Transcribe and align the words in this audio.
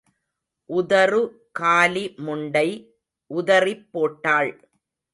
உதறு 0.69 1.21
காலி 1.51 2.05
முண்டை 2.17 2.67
உதறிப் 3.31 3.87
போட்டாள். 3.91 4.51